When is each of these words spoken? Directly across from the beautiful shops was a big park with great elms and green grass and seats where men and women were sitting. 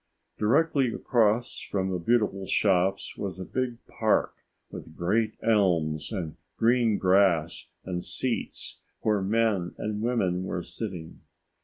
Directly 0.39 0.91
across 0.91 1.59
from 1.59 1.91
the 1.91 1.99
beautiful 1.99 2.47
shops 2.47 3.15
was 3.17 3.37
a 3.39 3.45
big 3.45 3.77
park 3.85 4.33
with 4.71 4.95
great 4.97 5.35
elms 5.43 6.11
and 6.11 6.37
green 6.57 6.97
grass 6.97 7.67
and 7.85 8.03
seats 8.03 8.81
where 9.01 9.21
men 9.21 9.75
and 9.77 10.01
women 10.01 10.43
were 10.45 10.63
sitting. 10.63 11.21